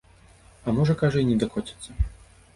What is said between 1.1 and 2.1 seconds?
і не дакоцяцца.